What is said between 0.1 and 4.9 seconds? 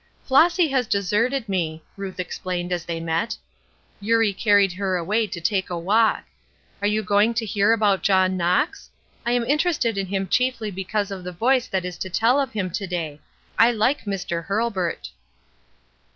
"Flossy has deserted me," Ruth explained as they met; "Eurie carried